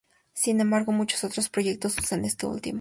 [0.33, 2.69] Sin embargo, muchos otros proyectos usan este último.